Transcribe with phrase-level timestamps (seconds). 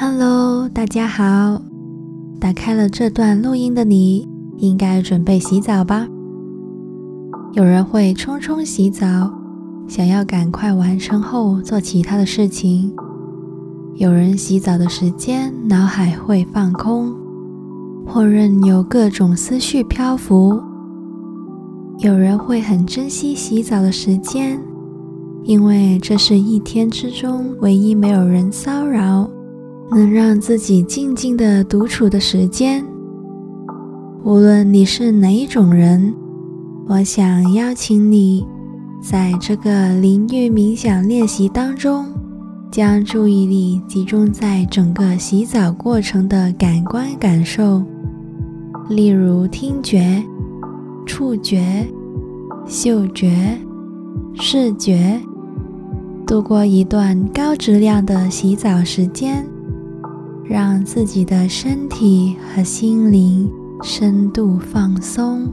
[0.00, 1.60] Hello，大家好。
[2.38, 4.28] 打开了这段录音的你，
[4.58, 6.06] 应该准备洗澡吧？
[7.54, 9.28] 有人会匆匆洗澡，
[9.88, 12.92] 想要赶快完成后做其他的事情；
[13.96, 17.12] 有人洗澡的时间，脑海会放空，
[18.06, 20.62] 或任由各种思绪漂浮；
[21.98, 24.60] 有人会很珍惜洗澡的时间，
[25.42, 29.28] 因为这是一天之中唯一没有人骚扰。
[29.90, 32.84] 能让自己静静的独处的时间，
[34.22, 36.14] 无论你是哪一种人，
[36.86, 38.46] 我想邀请你，
[39.02, 42.04] 在这个淋浴冥想练习当中，
[42.70, 47.82] 将注意力集中在整个洗澡过程的感官感受，
[48.90, 50.22] 例如听觉、
[51.06, 51.86] 触觉、
[52.66, 53.58] 嗅觉、
[54.34, 55.18] 视觉，
[56.26, 59.42] 度过一段高质量的洗澡时间。
[60.48, 63.50] 让自己的身体和心灵
[63.82, 65.46] 深度放松。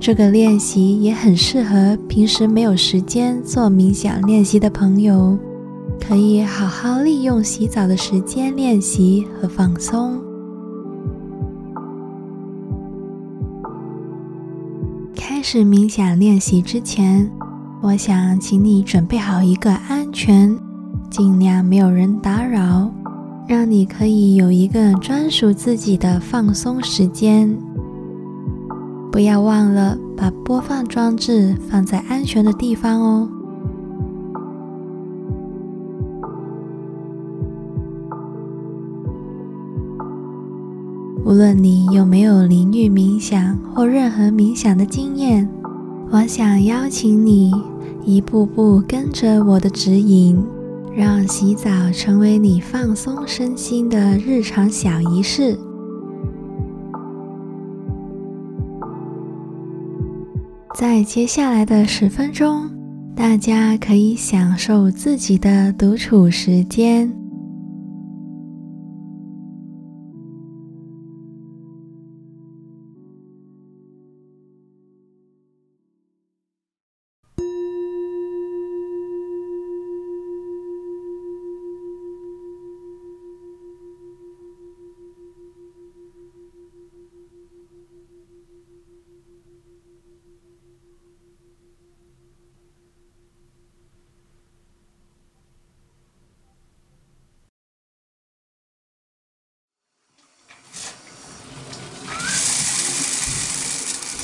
[0.00, 5.38] 这个练习也很适合平时没有时间做冥想练习的朋友，
[6.00, 10.20] 可以好好利用洗澡的时间练习和放松。
[15.14, 17.30] 开始冥想练习之前，
[17.80, 20.58] 我想请你准备好一个安全、
[21.08, 22.90] 尽量没有人打扰。
[23.48, 27.56] 让你可以有一个专属自己的放松时间，
[29.10, 33.26] 不要忘了把播放装置放在安全的地方哦。
[41.24, 45.48] 无论你有没有淋浴冥想或任何冥想的经验，
[46.10, 47.50] 我想邀请你
[48.04, 50.38] 一步步跟着我的指引。
[50.98, 55.56] 让洗澡成为你放松身心的日常小仪式。
[60.74, 62.68] 在接下来的十分钟，
[63.14, 67.08] 大家可以享受自己的独处时间。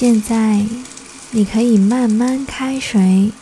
[0.00, 0.64] 现在，
[1.32, 3.32] 你可以慢慢开水。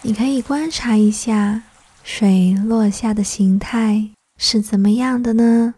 [0.00, 1.64] 你可以观察一下
[2.02, 5.74] 水落下的形态是怎么样的呢？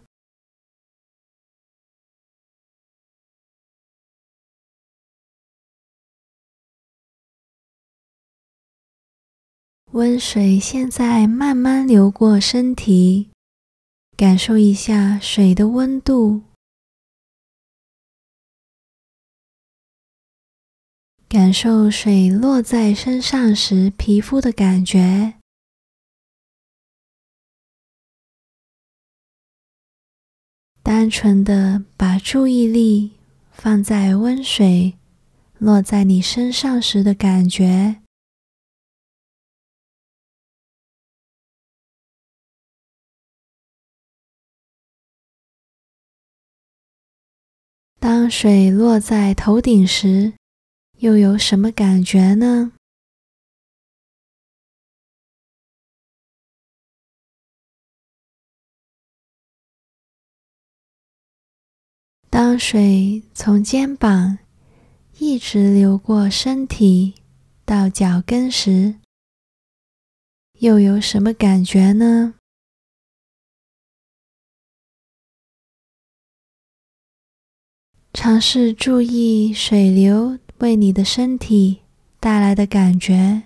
[9.91, 13.29] 温水现在慢慢流过身体，
[14.15, 16.48] 感受一下水的温度。
[21.29, 25.35] 感受水落在身上时皮肤的感觉。
[30.81, 33.11] 单纯的把注意力
[33.51, 34.97] 放在温水
[35.59, 38.01] 落在你身上时的感觉。
[47.99, 50.38] 当水落在头顶时，
[50.99, 52.73] 又有什么感觉呢？
[62.29, 64.39] 当水从肩膀
[65.19, 67.15] 一直流过身体
[67.63, 68.95] 到脚跟时，
[70.59, 72.35] 又有什么感觉呢？
[78.11, 80.37] 尝试注意水流。
[80.59, 81.81] 为你的身体
[82.19, 83.43] 带来的感觉。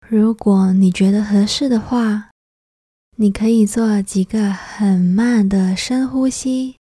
[0.00, 2.30] 如果你觉得合适的话，
[3.16, 6.76] 你可以做几个很慢的深呼吸。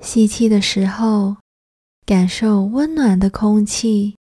[0.00, 1.36] 吸气的时候，
[2.06, 4.16] 感受温暖的空气；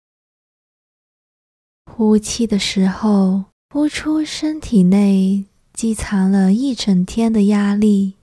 [1.85, 8.15] 呼气的时候，呼出身体内积藏了一整天的压力，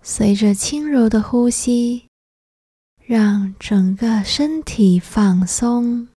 [0.00, 2.08] 随着轻柔的呼吸，
[3.04, 6.08] 让整个身体放松。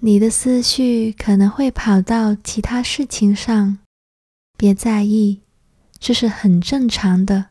[0.00, 3.78] 你的思绪可能会跑到其他事情上，
[4.56, 5.42] 别在意，
[6.00, 7.50] 这是很正常的。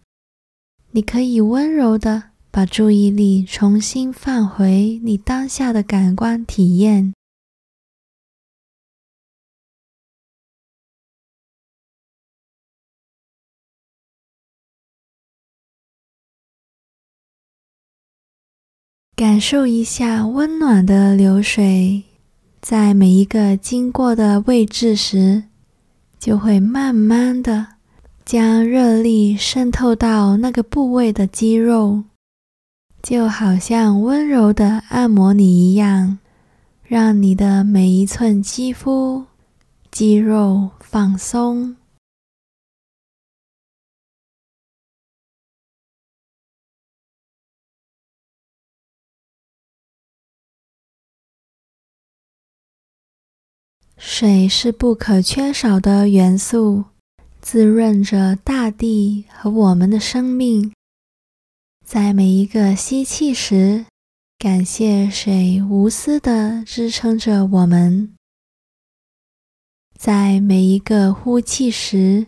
[0.91, 7.13] 你可以温柔的把注意力重新放回你当下的感官体验，
[19.15, 22.03] 感受一下温暖的流水。
[22.59, 25.43] 在每一个经过的位置时，
[26.19, 27.76] 就会慢慢的
[28.27, 32.03] 将热力渗透到那个部位的肌肉，
[33.01, 36.19] 就好像温柔的按摩你一样，
[36.83, 39.23] 让你的每一寸肌肤、
[39.89, 41.77] 肌肉放松。
[53.95, 56.83] 水是不可缺少的元素，
[57.49, 60.73] 滋润着大地和我们的生命。
[61.85, 63.85] 在每一个吸气时，
[64.37, 68.09] 感谢水无私地支撑着我们；
[69.97, 72.27] 在每一个呼气时，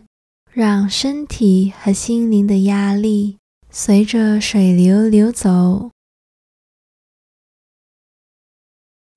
[0.50, 3.36] 让身体和心灵的压力
[3.68, 5.90] 随着水流流走。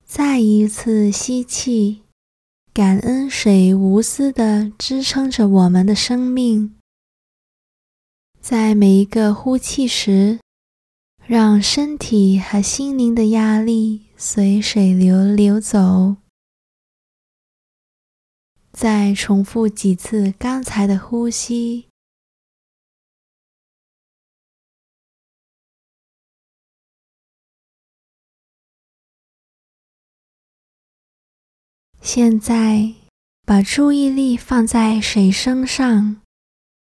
[0.04, 2.03] 再一次吸气。
[2.74, 6.74] 感恩水无私的支撑着我们的生命，
[8.40, 10.40] 在每一个呼气时，
[11.24, 16.16] 让身体和心灵的压力随水流流走。
[18.72, 21.86] 再重复几次刚才的呼吸。
[32.06, 32.92] 现在，
[33.46, 36.20] 把注意力放在水声上，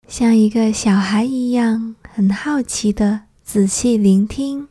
[0.10, 4.68] 像一个小孩一样，很好奇的仔细聆听。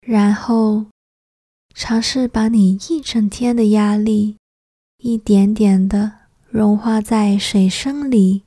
[0.00, 0.86] 然后，
[1.74, 4.36] 尝试把你一整天的压力，
[4.98, 8.44] 一点点的融化在水声里。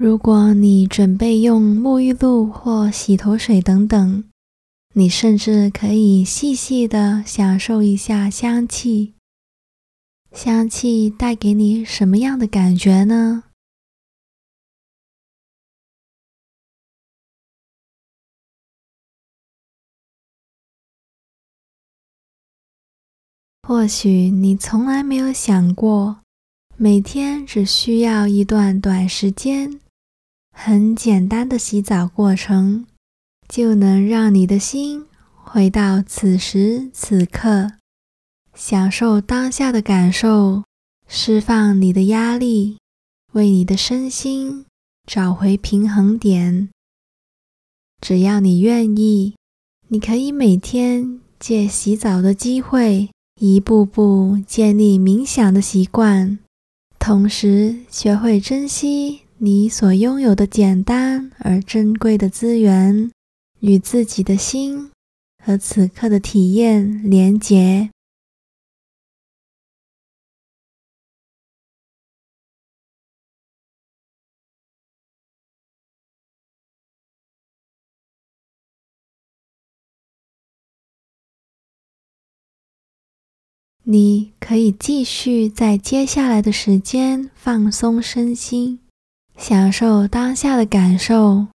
[0.00, 4.22] 如果你准备用沐浴露或洗头水等等，
[4.94, 9.14] 你甚至可以细细地享受一下香气。
[10.30, 13.42] 香气带给你什么样的感觉呢？
[23.66, 26.20] 或许你从来没有想过，
[26.76, 29.80] 每天只需要一段短时间。
[30.60, 32.84] 很简单的洗澡过程，
[33.48, 35.06] 就能让你的心
[35.44, 37.74] 回到此时此刻，
[38.54, 40.64] 享受当下的感受，
[41.06, 42.76] 释放你的压力，
[43.34, 44.66] 为你的身心
[45.06, 46.68] 找回平衡点。
[48.00, 49.36] 只要你愿意，
[49.86, 53.08] 你可以每天借洗澡的机会，
[53.40, 56.40] 一步步建立冥想的习惯，
[56.98, 59.20] 同时学会珍惜。
[59.40, 63.12] 你所拥有的简单而珍贵的资源，
[63.60, 64.90] 与自己的心
[65.44, 67.90] 和此刻的体验连结。
[83.84, 88.80] 你可以继续在接下来的时间放松身心。
[89.38, 91.46] 享受当下的感受，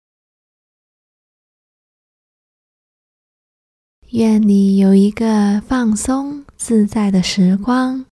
[4.12, 8.06] 愿你有一个放松自在的时光。